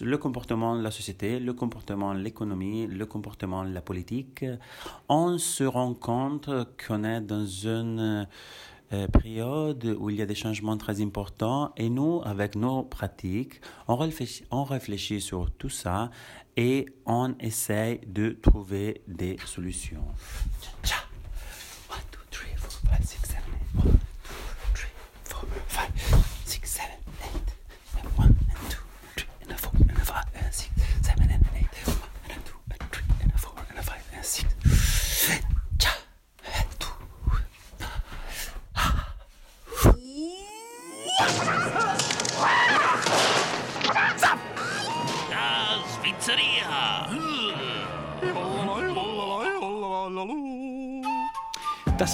le 0.00 0.16
comportement 0.16 0.76
de 0.78 0.82
la 0.82 0.90
société, 0.90 1.38
le 1.38 1.52
comportement 1.52 2.14
de 2.14 2.20
l'économie, 2.20 2.86
le 2.86 3.04
comportement 3.04 3.62
de 3.62 3.74
la 3.74 3.82
politique. 3.82 4.42
On 5.10 5.36
se 5.36 5.64
rend 5.64 5.92
compte 5.92 6.48
qu'on 6.86 7.04
est 7.04 7.20
dans 7.20 7.44
une 7.44 8.26
période 9.12 9.96
où 9.98 10.10
il 10.10 10.16
y 10.16 10.22
a 10.22 10.26
des 10.26 10.34
changements 10.34 10.76
très 10.76 11.00
importants 11.00 11.72
et 11.76 11.88
nous, 11.90 12.22
avec 12.24 12.56
nos 12.56 12.82
pratiques, 12.82 13.60
on 13.88 13.96
réfléchit, 13.96 14.44
on 14.50 14.64
réfléchit 14.64 15.20
sur 15.20 15.50
tout 15.50 15.68
ça 15.68 16.10
et 16.56 16.86
on 17.06 17.34
essaye 17.38 18.00
de 18.06 18.30
trouver 18.30 19.02
des 19.06 19.36
solutions. 19.44 20.04
One, 20.82 21.03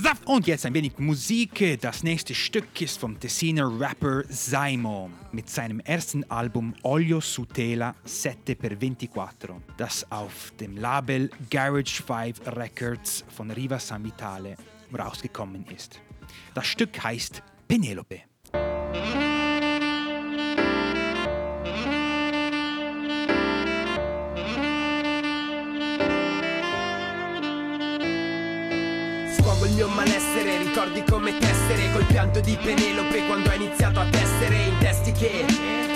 Saft. 0.00 0.26
Und 0.26 0.46
jetzt 0.46 0.64
ein 0.64 0.72
wenig 0.72 0.96
Musik. 0.96 1.78
Das 1.82 2.02
nächste 2.02 2.34
Stück 2.34 2.80
ist 2.80 2.98
vom 2.98 3.20
Tessiner 3.20 3.70
Rapper 3.78 4.22
Saimo 4.26 5.10
mit 5.32 5.50
seinem 5.50 5.80
ersten 5.80 6.24
Album 6.30 6.72
Olio 6.80 7.20
su 7.20 7.44
tela 7.44 7.94
Sette 8.04 8.56
per 8.56 8.74
24, 8.74 9.50
das 9.76 10.10
auf 10.10 10.50
dem 10.58 10.78
Label 10.78 11.28
Garage 11.50 12.02
5 12.02 12.40
Records 12.56 13.22
von 13.36 13.50
Riva 13.50 13.78
San 13.78 14.02
Vitale 14.02 14.56
rausgekommen 14.94 15.66
ist. 15.66 16.00
Das 16.54 16.66
Stück 16.66 17.02
heißt 17.02 17.42
Penelope. 17.68 18.22
Il 29.70 29.76
mio 29.76 29.88
malessere, 29.88 30.09
ricordi 30.70 31.02
come 31.02 31.36
tessere 31.36 31.90
Col 31.92 32.04
pianto 32.04 32.40
di 32.40 32.56
Penelope 32.62 33.26
quando 33.26 33.50
ho 33.50 33.54
iniziato 33.54 34.00
a 34.00 34.06
tessere 34.08 34.54
In 34.54 34.78
testi 34.78 35.10
che 35.12 35.44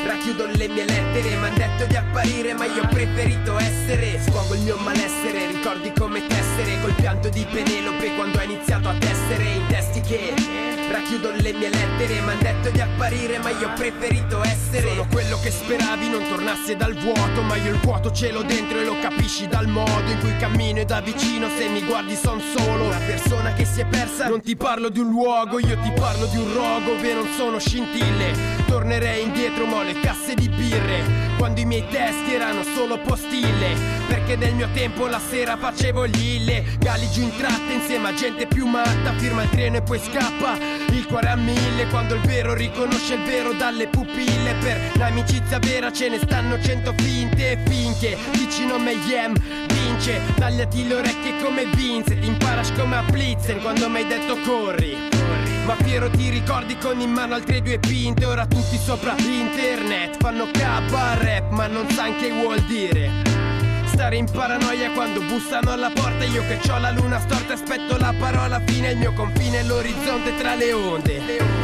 racchiudo 0.05 0.47
le 0.47 0.69
mie 0.69 0.85
lettere 0.85 1.37
M'han 1.37 1.55
detto 1.55 1.87
di 1.87 1.97
apparire 1.97 2.55
ma 2.55 2.65
io 2.65 2.83
ho 2.83 2.89
preferito 2.89 3.57
essere 3.59 4.19
Sfogo 4.19 4.55
il 4.55 4.63
mio 4.63 4.77
malessere, 4.79 5.47
ricordi 5.47 5.93
come 5.93 6.27
tessere 6.27 6.81
Col 6.81 6.93
pianto 6.95 7.29
di 7.29 7.47
Penelope 7.51 8.15
quando 8.17 8.39
ho 8.39 8.43
iniziato 8.43 8.89
a 8.89 8.95
tessere 8.99 9.45
In 9.45 9.67
testi 9.69 10.01
che 10.01 10.74
racchiudo 10.91 11.31
le 11.31 11.53
mie 11.53 11.71
lettere 11.71 12.21
M'han 12.21 12.39
detto 12.39 12.71
di 12.71 12.81
apparire 12.81 13.39
ma 13.39 13.51
io 13.51 13.69
ho 13.69 13.73
preferito 13.75 14.43
essere 14.43 14.89
Sono 14.89 15.07
quello 15.11 15.39
che 15.41 15.51
speravi 15.51 16.09
non 16.09 16.23
tornasse 16.29 16.77
dal 16.77 16.95
vuoto 16.95 17.43
Ma 17.43 17.57
io 17.57 17.73
il 17.73 17.81
vuoto 17.81 18.11
ce 18.13 18.31
l'ho 18.31 18.43
dentro 18.43 18.79
e 18.79 18.85
lo 18.85 18.99
capisci 19.01 19.47
dal 19.47 19.69
modo 19.69 20.11
In 20.11 20.19
cui 20.19 20.37
cammino 20.37 20.81
e 20.81 20.85
da 20.85 21.01
vicino 21.01 21.49
se 21.49 21.69
mi 21.69 21.83
guardi 21.85 22.15
son 22.17 22.41
solo 22.41 22.85
Una 22.85 22.99
persona 22.99 23.53
che 23.53 23.65
si 23.65 23.81
è 23.81 23.87
persa. 23.87 24.29
Non 24.29 24.41
ti 24.41 24.57
parlo 24.57 24.89
di 24.89 25.01
un 25.01 25.09
luogo, 25.09 25.59
io 25.59 25.79
ti 25.79 25.93
parlo 25.95 26.27
di 26.27 26.37
un 26.37 26.53
rogo 26.53 26.93
Ove 26.93 27.15
non 27.15 27.29
sono 27.37 27.59
scintille. 27.59 28.33
Tornerei 28.67 29.23
indietro 29.23 29.67
ma 29.67 29.79
ho 29.79 29.83
le 29.83 29.99
casse 30.01 30.35
di 30.35 30.49
birre 30.49 31.34
quando 31.45 31.61
i 31.61 31.67
miei 31.67 31.87
testi 31.91 32.33
erano 32.33 32.63
solo 32.63 32.99
postille. 32.99 33.77
Perché 34.09 34.35
nel 34.35 34.55
mio 34.55 34.67
tempo 34.73 35.07
la 35.07 35.21
sera 35.21 35.59
facevo 35.59 36.07
gli 36.07 36.37
illegali 36.37 37.07
giù 37.11 37.21
in 37.21 37.37
tratta 37.37 37.71
insieme 37.71 38.09
a 38.09 38.15
gente 38.15 38.47
più 38.47 38.67
matta. 38.67 39.13
Firma 39.19 39.43
il 39.43 39.51
treno 39.51 39.77
e 39.77 39.83
poi 39.83 39.99
scappa. 39.99 40.57
Il 40.89 41.05
cuore 41.05 41.29
a 41.29 41.37
mille 41.37 41.87
Quando 41.89 42.15
il 42.15 42.23
vero 42.23 42.55
riconosce 42.55 43.13
il 43.13 43.25
vero 43.25 43.53
dalle 43.53 43.89
pupille. 43.89 44.55
Per 44.55 44.97
l'amicizia 44.97 45.59
vera 45.59 45.93
ce 45.93 46.09
ne 46.09 46.19
stanno 46.19 46.59
cento 46.63 46.95
finte. 46.97 47.51
E 47.51 47.59
finché 47.69 48.17
vicino 48.33 48.77
a 48.77 48.79
me 48.79 48.93
Yem 48.93 49.35
vince 49.67 50.23
Tagliati 50.37 50.89
le 50.89 50.95
orecchie 50.95 51.43
come 51.43 51.67
Vince. 51.75 52.19
Ti 52.19 52.27
imparas 52.27 52.73
come 52.73 52.97
a 52.97 53.03
Blitzen 53.03 53.61
quando 53.61 53.91
mi 53.91 53.99
hai 53.99 54.07
detto 54.07 54.39
corri 54.47 55.24
ma 55.65 55.75
Piero 55.75 56.11
ti 56.11 56.29
ricordi 56.29 56.77
con 56.77 57.01
in 57.01 57.11
mano 57.11 57.35
altre 57.35 57.63
due 57.63 57.79
pinte? 57.79 58.25
Ora 58.25 58.47
tutti 58.47 58.77
sopra 58.77 59.15
internet 59.19 60.17
Fanno 60.19 60.51
K 60.51 60.59
rap 60.59 61.51
ma 61.51 61.67
non 61.67 61.89
san 61.91 62.17
che 62.17 62.31
vuol 62.31 62.61
dire. 62.63 63.11
Stare 63.87 64.17
in 64.17 64.29
paranoia 64.31 64.91
quando 64.91 65.21
bussano 65.21 65.71
alla 65.71 65.91
porta. 65.91 66.25
Io 66.25 66.43
che 66.47 66.59
ho 66.71 66.79
la 66.79 66.91
luna 66.91 67.19
storta 67.21 67.55
aspetto 67.55 67.97
la 67.97 68.15
parola 68.19 68.61
fine. 68.67 68.91
Il 68.91 68.99
mio 68.99 69.13
confine 69.13 69.61
è 69.61 69.63
l'orizzonte 69.63 70.37
tra 70.37 70.55
le 70.55 70.73
onde 70.73 71.64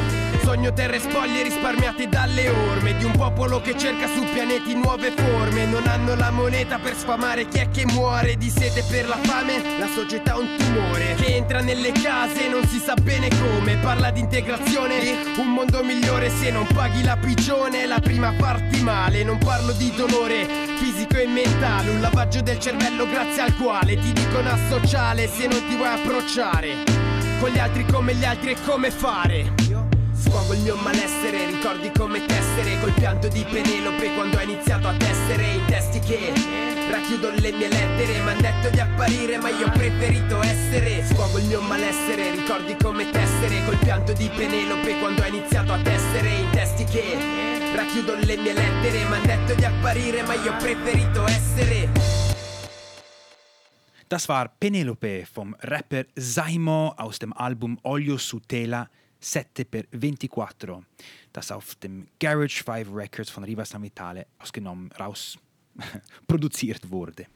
Sogno 0.50 0.72
terre 0.72 0.98
spoglie 0.98 1.44
risparmiate 1.44 2.08
dalle 2.08 2.48
orme 2.48 2.96
Di 2.96 3.04
un 3.04 3.12
popolo 3.12 3.60
che 3.60 3.78
cerca 3.78 4.08
su 4.08 4.24
pianeti 4.32 4.74
nuove 4.74 5.12
forme. 5.12 5.64
Non 5.64 5.86
hanno 5.86 6.16
la 6.16 6.32
moneta 6.32 6.80
per 6.80 6.96
sfamare 6.96 7.46
chi 7.46 7.58
è 7.58 7.70
che 7.70 7.86
muore 7.86 8.34
Di 8.34 8.50
sete 8.50 8.82
per 8.90 9.06
la 9.06 9.16
fame, 9.22 9.78
la 9.78 9.86
società 9.86 10.36
un 10.36 10.48
tumore 10.58 11.14
Che 11.14 11.36
entra 11.36 11.60
nelle 11.60 11.92
case 11.92 12.48
non 12.48 12.66
si 12.66 12.80
sa 12.80 12.94
bene 12.94 13.28
come. 13.28 13.76
Parla 13.76 14.10
di 14.10 14.18
integrazione, 14.18 15.22
un 15.36 15.52
mondo 15.52 15.84
migliore 15.84 16.28
Se 16.30 16.50
non 16.50 16.66
paghi 16.66 17.04
la 17.04 17.16
piccione, 17.16 17.86
la 17.86 18.00
prima 18.00 18.34
parti 18.36 18.82
male 18.82 19.22
Non 19.22 19.38
parlo 19.38 19.70
di 19.70 19.92
dolore 19.94 20.48
fisico 20.78 21.16
e 21.16 21.28
mentale. 21.28 21.90
Un 21.90 22.00
lavaggio 22.00 22.40
del 22.40 22.58
cervello 22.58 23.08
grazie 23.08 23.42
al 23.42 23.54
quale 23.54 23.96
Ti 23.96 24.12
dicono 24.12 24.50
associale 24.50 25.28
se 25.28 25.46
non 25.46 25.64
ti 25.68 25.76
vuoi 25.76 25.90
approcciare 25.90 26.98
con 27.38 27.48
gli 27.48 27.58
altri 27.58 27.86
come 27.86 28.14
gli 28.14 28.24
altri 28.24 28.50
e 28.50 28.56
come 28.66 28.90
fare 28.90 29.69
Sfogo 30.20 30.52
il 30.52 30.60
mio 30.60 30.76
malessere, 30.76 31.46
ricordi 31.46 31.90
come 31.96 32.24
tessere 32.26 32.78
Col 32.80 32.92
pianto 32.92 33.28
di 33.28 33.42
Penelope 33.50 34.14
quando 34.14 34.36
ho 34.36 34.42
iniziato 34.42 34.88
a 34.88 34.94
tessere 34.94 35.54
I 35.54 35.64
testi 35.66 35.98
che 36.00 36.32
racchiudo 36.90 37.30
le 37.30 37.52
mie 37.52 37.68
lettere 37.68 38.20
M'han 38.20 38.38
detto 38.38 38.68
di 38.68 38.80
apparire 38.80 39.38
ma 39.38 39.48
io 39.48 39.66
ho 39.66 39.70
preferito 39.70 40.42
essere. 40.42 41.04
Sfogo 41.04 41.38
il 41.38 41.46
mio 41.46 41.62
malessere, 41.62 42.32
ricordi 42.32 42.76
come 42.76 43.08
tessere 43.10 43.64
Col 43.64 43.78
pianto 43.78 44.12
di 44.12 44.28
Penelope 44.28 44.98
quando 44.98 45.22
ho 45.22 45.26
iniziato 45.26 45.72
a 45.72 45.80
tessere 45.80 46.28
I 46.28 46.50
testi 46.50 46.84
che 46.84 47.16
racchiudo 47.74 48.14
le 48.16 48.36
mie 48.36 48.52
lettere 48.52 49.04
M'han 49.04 49.22
detto 49.22 49.54
di 49.54 49.64
apparire 49.64 50.22
ma 50.22 50.34
io 50.34 50.52
ho 50.52 50.56
preferito 50.56 51.26
essere. 51.26 51.88
Das 54.06 54.26
war 54.26 54.52
Penelope 54.58 55.26
vom 55.32 55.54
Rapper 55.60 56.08
Saimo 56.14 56.92
aus 56.96 57.18
dem 57.18 57.32
Album 57.36 57.78
Olio 57.82 58.18
su 58.18 58.40
Tela 58.40 58.86
7 59.20 59.66
per 59.66 59.84
24, 59.92 60.82
das 61.32 61.52
auf 61.52 61.74
dem 61.76 62.08
Garage 62.18 62.64
5 62.64 62.88
Records 62.94 63.30
von 63.30 63.44
Riva 63.44 63.64
Samitale 63.64 64.26
ausgenommen, 64.38 64.90
raus 64.98 65.38
produziert 66.26 66.90
wurde. 66.90 67.26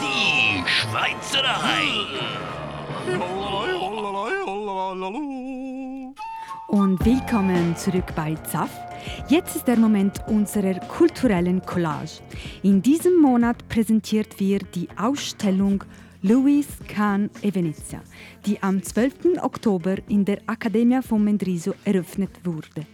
Die 0.00 0.64
Schweizerei. 0.66 2.38
Und 6.68 7.04
willkommen 7.04 7.76
zurück 7.76 8.14
bei 8.14 8.34
ZAF. 8.34 8.87
Jetzt 9.28 9.56
ist 9.56 9.66
der 9.66 9.78
Moment 9.78 10.20
unserer 10.26 10.74
kulturellen 10.80 11.60
Collage. 11.62 12.20
In 12.62 12.82
diesem 12.82 13.20
Monat 13.20 13.68
präsentiert 13.68 14.38
wir 14.40 14.58
die 14.58 14.88
Ausstellung 14.96 15.84
Louis 16.22 16.66
Kahn 16.88 17.30
e 17.42 17.54
Venezia, 17.54 18.02
die 18.44 18.60
am 18.62 18.82
12. 18.82 19.38
Oktober 19.40 19.96
in 20.08 20.24
der 20.24 20.38
Accademia 20.46 21.00
von 21.02 21.22
Mendriso 21.22 21.74
eröffnet 21.84 22.40
wurde. 22.44 22.86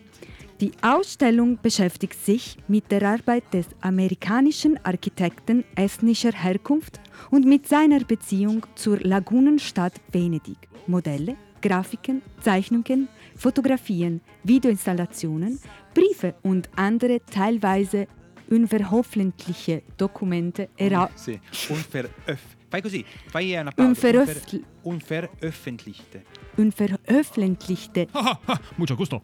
Die 0.61 0.73
Ausstellung 0.83 1.59
beschäftigt 1.61 2.25
sich 2.25 2.57
mit 2.69 2.91
der 2.91 3.03
Arbeit 3.03 3.45
des 3.53 3.67
amerikanischen 3.81 4.79
Architekten 4.85 5.65
estnischer 5.75 6.33
Herkunft 6.33 7.01
und 7.31 7.45
mit 7.45 7.67
seiner 7.67 8.01
Beziehung 8.01 8.65
zur 8.75 9.01
Lagunenstadt 9.01 10.01
Venedig. 10.13 10.59
Modelle, 10.87 11.37
Grafiken, 11.61 12.23
Zeichnungen, 12.41 13.09
Fotografien, 13.37 14.21
Videoinstallationen, 14.45 15.59
Briefe 15.95 16.35
und 16.43 16.69
andere 16.77 17.21
teilweise 17.25 18.07
unveröffentlichte 18.51 19.83
Dokumente 19.97 20.69
era- 20.77 21.11
Sì, 21.17 21.41
unveröff- 21.69 22.39
Fai 22.71 22.83
così, 22.83 23.05
fai 23.31 23.57
una 23.57 23.71
pausa. 23.71 23.89
Unveröffl- 23.91 24.61
Unver- 24.83 25.29
unveröffentlichte. 25.39 26.23
unveröffentlichte. 26.57 28.09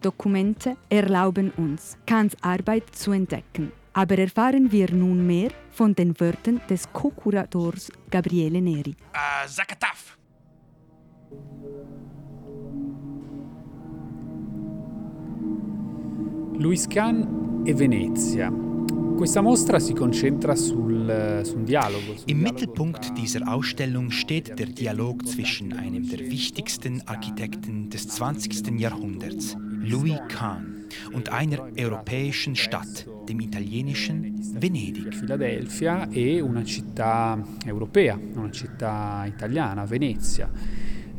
Dokumente 0.01 0.77
erlauben 0.89 1.51
uns, 1.57 1.99
Kants 2.07 2.37
Arbeit 2.43 2.95
zu 2.95 3.11
entdecken. 3.13 3.73
Aber 3.93 4.17
erfahren 4.19 4.71
wir 4.71 4.93
nun 4.93 5.27
mehr 5.27 5.51
von 5.73 5.95
den 5.97 6.19
Wörtern 6.21 6.61
des 6.71 6.93
Co-Kurators 6.93 7.91
Gabriele 8.09 8.61
Neri. 8.63 8.95
Uh, 9.13 9.49
Zakataf. 9.49 10.17
Louis 16.61 16.87
Kahn 16.89 17.63
e 17.65 17.73
Venezia. 17.73 18.53
Questa 19.17 19.41
mostra 19.41 19.79
si 19.79 19.95
concentra 19.95 20.55
sul, 20.55 21.41
su 21.43 21.57
un 21.57 21.65
dialogo. 21.65 22.15
su 22.15 22.25
un 22.27 22.29
Im 22.29 22.41
Mittelpunkt 22.41 23.17
dieser 23.17 23.49
Ausstellung 23.49 24.11
steht 24.11 24.59
der 24.59 24.67
Dialog 24.67 25.27
zwischen 25.27 25.73
einem 25.73 26.07
der 26.07 26.19
wichtigsten 26.19 27.01
Architekten 27.07 27.89
des 27.89 28.09
20. 28.09 28.79
Jahrhunderts, 28.79 29.57
Louis 29.81 30.21
Kahn, 30.29 30.85
und 31.15 31.31
einer 31.31 31.67
europäischen 31.79 32.55
Stadt, 32.55 33.07
dem 33.27 33.41
italienischen 33.41 34.39
Venedig. 34.61 35.15
Filadelfia 35.15 36.11
e 36.13 36.43
una 36.43 36.63
città 36.63 37.43
europea, 37.65 38.19
una 38.35 38.51
città 38.51 39.25
italiana, 39.27 39.87
Venezia. 39.87 40.51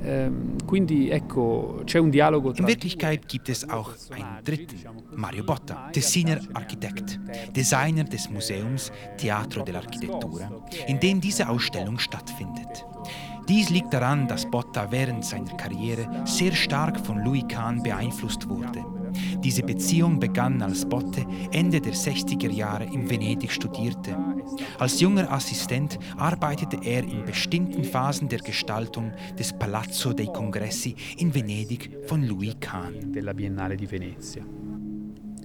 Ehm, 0.03 0.57
In 0.71 2.67
Wirklichkeit 2.67 3.27
gibt 3.27 3.49
es 3.49 3.69
auch 3.69 3.91
einen 4.11 4.43
dritten, 4.43 4.77
Mario 5.15 5.43
Botta, 5.43 5.89
Tessiner 5.91 6.39
Architekt, 6.53 7.19
Designer 7.55 8.03
des 8.03 8.29
Museums 8.29 8.91
Teatro 9.17 9.63
dell'Architettura, 9.63 10.49
in 10.87 10.99
dem 10.99 11.21
diese 11.21 11.47
Ausstellung 11.47 11.99
stattfindet. 11.99 12.85
Dies 13.47 13.69
liegt 13.69 13.93
daran, 13.93 14.27
dass 14.27 14.49
Botta 14.49 14.91
während 14.91 15.25
seiner 15.25 15.55
Karriere 15.57 16.07
sehr 16.25 16.53
stark 16.53 16.99
von 16.99 17.23
Louis 17.23 17.43
Kahn 17.47 17.83
beeinflusst 17.83 18.47
wurde. 18.47 18.83
Diese 19.43 19.63
Beziehung 19.63 20.19
begann, 20.19 20.61
als 20.61 20.85
Botte 20.87 21.25
Ende 21.51 21.81
der 21.81 21.93
60er 21.93 22.49
Jahre 22.49 22.85
in 22.85 23.09
Venedig 23.09 23.51
studierte. 23.51 24.15
Als 24.79 24.99
junger 24.99 25.31
Assistent 25.31 25.97
arbeitete 26.17 26.79
er 26.83 27.03
in 27.03 27.25
bestimmten 27.25 27.83
Phasen 27.83 28.29
der 28.29 28.39
Gestaltung 28.39 29.11
des 29.37 29.53
Palazzo 29.53 30.13
dei 30.13 30.25
Congressi 30.25 30.95
in 31.17 31.33
Venedig 31.33 31.89
von 32.07 32.23
Louis 32.23 32.55
Kahn. 32.59 33.11
della 33.11 33.33
Biennale 33.33 33.75
di 33.75 33.85
Venezia. 33.85 34.43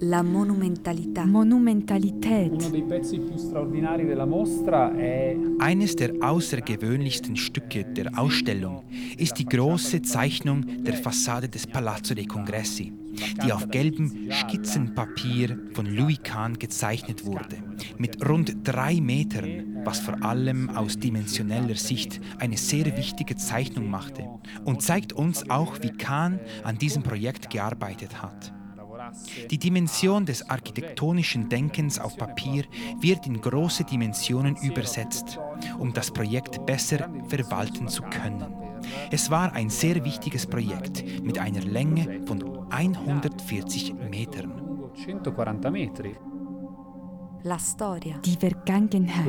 La 0.01 0.21
monumentalità. 0.21 1.25
Monumentalität. 1.25 2.51
Uno 2.51 2.69
dei 2.69 2.83
pezzi 2.83 3.17
più 3.17 3.35
straordinari 3.35 4.05
della 4.05 4.25
mostra 4.25 4.95
è 4.95 5.35
Eines 5.57 5.95
der 5.95 6.13
außergewöhnlichsten 6.19 7.35
Stücke 7.35 7.83
der 7.83 8.11
Ausstellung 8.15 8.83
ist 9.17 9.39
die 9.39 9.45
große 9.45 10.03
Zeichnung 10.03 10.83
der 10.83 10.93
Fassade 10.93 11.49
des 11.49 11.65
Palazzo 11.65 12.13
dei 12.13 12.25
Congressi, 12.25 12.93
die 13.43 13.51
auf 13.51 13.69
gelbem 13.69 14.29
Skizzenpapier 14.29 15.57
von 15.73 15.87
Louis 15.87 16.19
Kahn 16.21 16.59
gezeichnet 16.59 17.25
wurde, 17.25 17.57
mit 17.97 18.23
rund 18.29 18.55
drei 18.63 19.01
Metern, 19.01 19.81
was 19.83 19.99
vor 19.99 20.23
allem 20.23 20.69
aus 20.69 20.99
dimensioneller 20.99 21.75
Sicht 21.75 22.21
eine 22.37 22.57
sehr 22.57 22.85
wichtige 22.95 23.35
Zeichnung 23.35 23.89
machte 23.89 24.29
und 24.63 24.83
zeigt 24.83 25.13
uns 25.13 25.49
auch, 25.49 25.81
wie 25.81 25.91
Kahn 25.91 26.39
an 26.63 26.77
diesem 26.77 27.01
Projekt 27.01 27.49
gearbeitet 27.49 28.21
hat. 28.21 28.53
Die 29.49 29.57
Dimension 29.57 30.25
des 30.25 30.49
architektonischen 30.49 31.49
Denkens 31.49 31.99
auf 31.99 32.17
Papier 32.17 32.65
wird 32.99 33.25
in 33.27 33.41
große 33.41 33.83
Dimensionen 33.83 34.55
übersetzt, 34.57 35.39
um 35.79 35.93
das 35.93 36.11
Projekt 36.11 36.65
besser 36.65 37.09
verwalten 37.27 37.87
zu 37.87 38.03
können. 38.03 38.45
Es 39.11 39.29
war 39.31 39.53
ein 39.53 39.69
sehr 39.69 40.03
wichtiges 40.05 40.45
Projekt 40.45 41.03
mit 41.23 41.39
einer 41.39 41.61
Länge 41.61 42.21
von 42.25 42.71
140 42.71 43.93
Metern. 44.09 44.67
lungo 45.05 45.41
140 45.47 45.71
metri. 45.71 46.15
La 47.43 47.57
storia. 47.59 48.17
Die 48.25 48.35
Vergangenheit. 48.35 49.25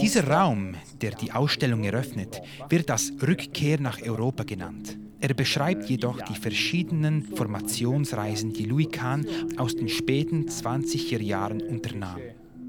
Dieser 0.00 0.28
Raum, 0.28 0.74
der 1.00 1.12
die 1.12 1.32
Ausstellung 1.32 1.84
eröffnet, 1.84 2.40
wird 2.68 2.90
als 2.90 3.12
Rückkehr 3.26 3.80
nach 3.80 4.00
Europa 4.02 4.44
genannt. 4.44 4.98
Er 5.20 5.34
beschreibt 5.34 5.88
jedoch 5.88 6.20
die 6.22 6.34
verschiedenen 6.34 7.22
Formationsreisen, 7.22 8.52
die 8.52 8.64
Louis 8.64 8.90
Kahn 8.90 9.26
aus 9.56 9.76
den 9.76 9.88
späten 9.88 10.46
20er 10.46 11.22
Jahren 11.22 11.62
unternahm. 11.62 12.20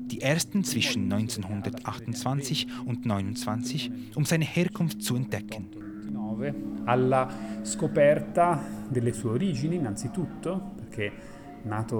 Die 0.05 0.21
ersten 0.21 0.63
zwischen 0.63 1.11
1928 1.11 2.67
und 2.85 3.03
1929, 3.09 3.91
um 4.15 4.25
seine 4.25 4.45
Herkunft 4.45 5.01
zu 5.01 5.15
entdecken. 5.15 5.69
29 6.11 6.73
alla 6.85 7.29
scoperta 7.63 8.61
delle 8.89 9.13
sue 9.13 9.31
origini 9.31 9.75
innanzitutto 9.75 10.71
perché 10.75 11.11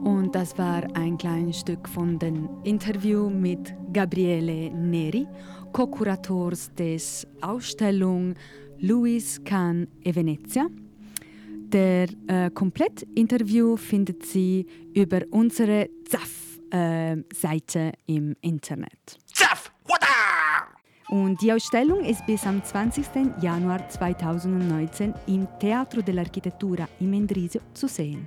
Und 0.05 0.35
das 0.35 0.59
war 0.59 0.83
ein 0.95 1.17
kleines 1.17 1.61
Stück 1.61 1.89
von 1.89 2.19
dem 2.19 2.49
Interview 2.63 3.31
mit 3.31 3.75
Gabriele 3.95 4.71
Neri, 4.71 5.27
Co-Kurators 5.73 6.75
des 6.75 7.27
Ausstellung 7.41 8.35
Luis 8.81 9.41
Can 9.45 9.87
e 10.05 10.15
Venezia. 10.15 10.67
Der 11.69 12.09
äh, 12.27 12.51
Komplettinterview 12.51 13.77
findet 13.77 14.27
Sie 14.27 14.67
über 14.95 15.21
unsere 15.31 15.89
ZAF-Seite 16.09 17.79
äh, 17.79 17.93
im 18.07 18.37
Internet. 18.41 19.19
Zaff! 19.33 19.73
Wada! 19.85 20.67
Und 21.09 21.41
die 21.41 21.53
Ausstellung 21.53 22.05
ist 22.05 22.27
bis 22.27 22.45
am 22.47 22.63
20. 22.63 23.07
Januar 23.41 23.89
2019 23.89 25.15
im 25.29 25.47
Teatro 25.61 26.01
dell'Architettura 26.01 26.89
in 26.99 27.11
Mendrisio 27.11 27.61
zu 27.73 27.87
sehen. 27.87 28.27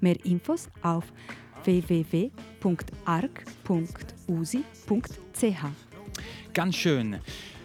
Mehr 0.00 0.16
Infos 0.24 0.68
auf 0.82 1.12
www.arc.usi.ch. 1.64 2.28
Ganz 6.54 6.76
schön. 6.76 7.18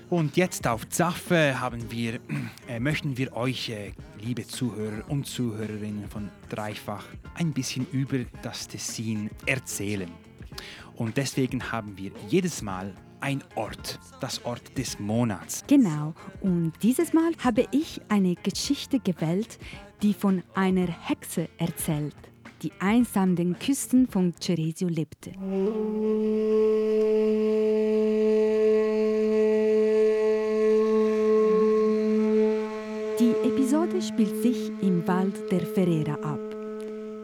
Und 0.09 0.37
jetzt 0.37 0.67
auf 0.67 0.87
Zaffe 0.89 1.59
haben 1.59 1.91
wir, 1.91 2.19
äh, 2.67 2.79
möchten 2.79 3.17
wir 3.17 3.35
euch, 3.35 3.69
äh, 3.69 3.93
liebe 4.21 4.45
Zuhörer 4.45 5.03
und 5.09 5.25
Zuhörerinnen 5.25 6.07
von 6.07 6.29
Dreifach, 6.49 7.05
ein 7.33 7.51
bisschen 7.51 7.87
über 7.91 8.19
das 8.43 8.67
Tessin 8.67 9.31
erzählen. 9.47 10.11
Und 10.95 11.17
deswegen 11.17 11.71
haben 11.71 11.97
wir 11.97 12.11
jedes 12.29 12.61
Mal 12.61 12.93
ein 13.21 13.43
Ort, 13.55 13.99
das 14.19 14.43
Ort 14.45 14.77
des 14.77 14.99
Monats. 14.99 15.63
Genau, 15.67 16.13
und 16.41 16.73
dieses 16.83 17.13
Mal 17.13 17.31
habe 17.43 17.65
ich 17.71 18.01
eine 18.09 18.35
Geschichte 18.35 18.99
gewählt, 18.99 19.57
die 20.01 20.13
von 20.13 20.43
einer 20.53 20.87
Hexe 20.87 21.47
erzählt, 21.57 22.15
die 22.63 22.71
einsam 22.79 23.23
an 23.23 23.35
den 23.35 23.59
Küsten 23.59 24.07
von 24.07 24.33
Ceresio 24.39 24.87
lebte. 24.87 25.31
Die 33.19 33.33
Episode 33.47 34.01
spielt 34.01 34.41
sich 34.41 34.71
im 34.81 35.07
Wald 35.07 35.51
der 35.51 35.61
Ferrera 35.61 36.13
ab. 36.15 36.39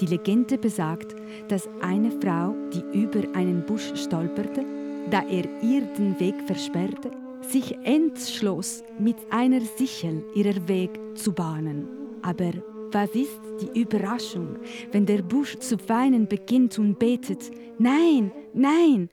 Die 0.02 0.06
Legende 0.06 0.58
besagt, 0.58 1.16
dass 1.48 1.68
eine 1.82 2.12
Frau, 2.22 2.56
die 2.74 3.00
über 3.00 3.24
einen 3.36 3.66
Busch 3.66 3.92
stolperte, 3.96 4.64
da 5.10 5.22
er 5.24 5.46
ihr 5.62 5.82
den 5.98 6.20
Weg 6.20 6.36
versperrte, 6.46 7.12
sich 7.42 7.76
entschloss, 7.84 8.84
mit 9.00 9.18
einer 9.30 9.62
Sichel 9.62 10.24
ihren 10.36 10.68
Weg 10.68 10.92
zu 11.16 11.34
bahnen. 11.34 11.88
Aber 12.22 12.52
was 12.92 13.10
ist 13.12 13.40
die 13.62 13.82
Überraschung, 13.82 14.58
wenn 14.92 15.06
der 15.06 15.22
Busch 15.22 15.58
zu 15.60 15.78
weinen 15.88 16.28
beginnt 16.28 16.78
und 16.80 16.98
betet, 17.00 17.52
Nein, 17.78 18.32
nein! 18.54 19.10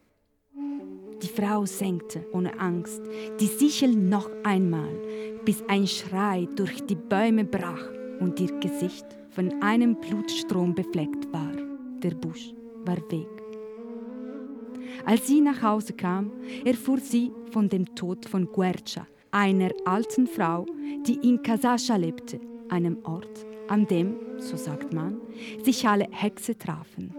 Die 1.23 1.29
Frau 1.29 1.65
senkte 1.65 2.27
ohne 2.33 2.59
Angst 2.61 3.01
die 3.41 3.47
Sichel 3.47 3.95
noch 3.95 4.29
einmal, 4.45 4.93
bis 5.45 5.63
ein 5.69 5.87
Schrei 5.87 6.47
durch 6.57 6.85
die 6.85 6.95
Bäume 6.95 7.45
brach 7.45 7.89
und 8.21 8.39
ihr 8.41 8.53
Gesicht 8.61 9.07
von 9.31 9.63
einem 9.63 9.97
Blutstrom 9.97 10.75
befleckt 10.75 11.33
war. 11.33 11.53
Der 12.03 12.11
Busch 12.11 12.53
war 12.85 12.99
weg. 13.11 13.29
Als 15.05 15.27
sie 15.27 15.41
nach 15.41 15.63
Hause 15.63 15.93
kam, 15.93 16.33
erfuhr 16.65 16.99
sie 16.99 17.31
von 17.51 17.69
dem 17.69 17.95
Tod 17.95 18.27
von 18.27 18.47
Guercia, 18.47 19.07
einer 19.31 19.71
alten 19.85 20.27
Frau, 20.27 20.67
die 21.07 21.19
in 21.29 21.43
Casascia 21.43 21.97
lebte, 21.97 22.41
einem 22.69 22.99
Ort, 23.05 23.47
an 23.69 23.87
dem, 23.87 24.17
so 24.39 24.57
sagt 24.57 24.93
man, 24.93 25.21
sich 25.63 25.87
alle 25.87 26.09
Hexe 26.11 26.57
trafen. 26.57 27.15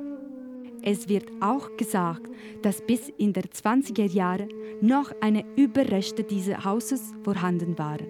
Es 0.81 1.09
wird 1.09 1.29
auch 1.41 1.75
gesagt, 1.75 2.31
dass 2.61 2.81
bis 2.81 3.09
in 3.17 3.33
der 3.33 3.43
20er 3.43 4.09
Jahre 4.09 4.47
noch 4.81 5.11
eine 5.21 5.43
Überreste 5.55 6.23
dieses 6.23 6.63
Hauses 6.63 7.13
vorhanden 7.23 7.77
waren. 7.77 8.07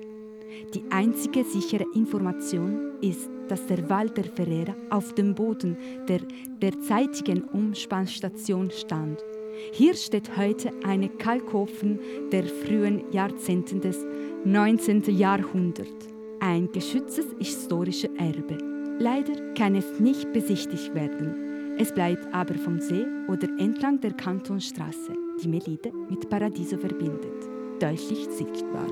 Die 0.73 0.83
einzige 0.91 1.43
sichere 1.43 1.85
Information 1.95 2.91
ist, 3.01 3.29
dass 3.47 3.65
der 3.65 3.89
Wald 3.89 4.17
der 4.17 4.25
Ferrera 4.25 4.75
auf 4.89 5.13
dem 5.13 5.33
Boden 5.33 5.77
der 6.07 6.19
derzeitigen 6.61 7.43
Umspannstation 7.45 8.71
stand. 8.71 9.23
Hier 9.71 9.95
steht 9.95 10.37
heute 10.37 10.71
eine 10.83 11.09
Kalkofen 11.09 11.99
der 12.31 12.43
frühen 12.43 13.11
Jahrzehnten 13.11 13.81
des 13.81 14.05
19. 14.45 15.03
Jahrhunderts. 15.17 16.16
Ein 16.39 16.71
geschütztes 16.71 17.25
historisches 17.39 18.11
Erbe. 18.17 18.57
Leider 18.99 19.53
kann 19.55 19.75
es 19.75 19.99
nicht 19.99 20.31
besichtigt 20.33 20.93
werden. 20.93 21.77
Es 21.79 21.91
bleibt 21.91 22.31
aber 22.33 22.55
vom 22.55 22.79
See 22.79 23.05
oder 23.27 23.47
entlang 23.59 23.99
der 24.01 24.13
Kantonstraße, 24.13 25.13
die 25.41 25.47
Melide 25.47 25.91
mit 26.09 26.29
Paradiso 26.29 26.77
verbindet, 26.77 27.43
deutlich 27.79 28.27
sichtbar. 28.29 28.87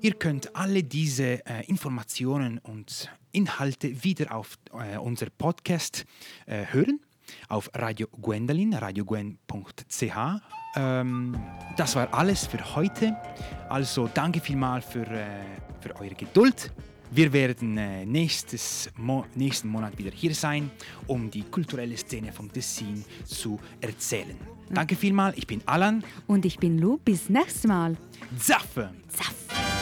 Ihr 0.00 0.14
könnt 0.14 0.54
alle 0.54 0.82
diese 0.82 1.46
äh, 1.46 1.64
Informationen 1.66 2.58
und 2.58 3.10
Inhalte 3.32 4.04
wieder 4.04 4.34
auf 4.34 4.58
äh, 4.72 4.98
unser 4.98 5.30
Podcast 5.30 6.04
äh, 6.46 6.66
hören, 6.66 7.00
auf 7.48 7.70
Radio 7.74 8.06
Gwendolyn, 8.20 8.74
radiogwen.ch. 8.74 10.16
Ähm, 10.76 11.36
das 11.76 11.96
war 11.96 12.12
alles 12.12 12.46
für 12.46 12.74
heute. 12.74 13.16
Also 13.68 14.08
danke 14.12 14.40
vielmals 14.40 14.84
für, 14.84 15.06
äh, 15.06 15.26
für 15.80 15.94
eure 15.96 16.14
Geduld. 16.14 16.72
Wir 17.10 17.32
werden 17.32 17.78
äh, 17.78 18.04
nächstes 18.04 18.90
Mo 18.96 19.24
nächsten 19.34 19.68
Monat 19.68 19.96
wieder 19.98 20.10
hier 20.10 20.34
sein, 20.34 20.70
um 21.06 21.30
die 21.30 21.42
kulturelle 21.42 21.96
Szene 21.96 22.32
vom 22.32 22.52
Tessin 22.52 23.04
zu 23.24 23.60
erzählen. 23.80 24.36
Danke 24.70 24.96
vielmals, 24.96 25.36
ich 25.36 25.46
bin 25.46 25.62
Alan. 25.66 26.02
Und 26.26 26.44
ich 26.44 26.58
bin 26.58 26.78
Lu, 26.78 26.98
bis 27.04 27.28
nächstes 27.28 27.64
Mal. 27.64 27.96
Zaffe! 28.36 28.90
Zaffe! 29.08 29.73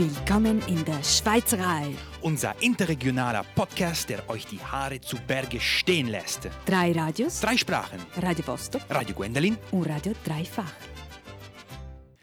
Willkommen 0.00 0.62
in 0.66 0.82
der 0.86 1.02
Schweizerei. 1.04 1.94
Unser 2.22 2.54
interregionaler 2.62 3.44
Podcast, 3.54 4.08
der 4.08 4.26
euch 4.30 4.46
die 4.46 4.58
Haare 4.58 4.98
zu 4.98 5.18
Berge 5.26 5.60
stehen 5.60 6.08
lässt. 6.08 6.48
Drei 6.64 6.92
Radios, 6.92 7.40
Drei 7.40 7.58
Sprachen. 7.58 7.98
Radio 8.16 8.46
Vostok 8.46 8.80
Radio 8.88 9.14
Gwendolyn. 9.14 9.58
und 9.72 9.82
Radio 9.86 10.14
Dreifach. 10.24 10.72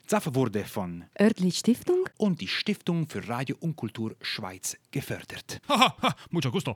Zaffe 0.08 0.34
wurde 0.34 0.66
von 0.66 1.04
Örtli 1.22 1.52
Stiftung 1.52 2.10
und 2.18 2.42
die 2.42 2.48
Stiftung 2.48 3.08
für 3.08 3.28
Radio 3.28 3.56
und 3.60 3.76
Kultur 3.76 4.16
Schweiz 4.22 4.76
gefördert. 4.90 5.62
Haha, 5.70 6.16
mucho 6.32 6.50
gusto. 6.50 6.76